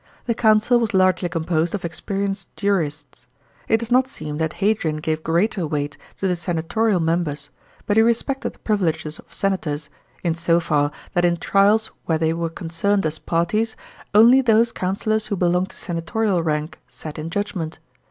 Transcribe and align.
The 0.25 0.33
Council 0.33 0.79
was 0.79 0.95
largely 0.95 1.29
composed 1.29 1.75
of 1.75 1.85
experienced 1.85 2.47
jurists. 2.57 3.27
It 3.67 3.77
does 3.81 3.91
not 3.91 4.07
seem 4.07 4.37
that 4.37 4.53
Hadrian 4.53 4.97
gave 4.97 5.21
greater 5.23 5.67
weight 5.67 5.95
to 6.17 6.27
the 6.27 6.35
senatorial 6.35 6.99
members, 6.99 7.51
but 7.85 7.97
he 7.97 8.01
respected 8.01 8.53
the 8.53 8.57
privileges 8.65 9.19
of 9.19 9.31
senators, 9.31 9.91
in 10.23 10.33
so 10.33 10.59
far 10.59 10.91
that 11.13 11.23
in 11.23 11.37
trials 11.37 11.91
where 12.05 12.17
they 12.17 12.33
were 12.33 12.49
concerned 12.49 13.05
as 13.05 13.19
parties, 13.19 13.75
only 14.15 14.41
those 14.41 14.71
coun 14.71 14.95
cillors 14.95 15.27
who 15.27 15.35
belonged 15.35 15.69
to 15.69 15.77
senatorial 15.77 16.41
rank 16.41 16.79
sat 16.87 17.19
in 17.19 17.29
judgment. 17.29 17.77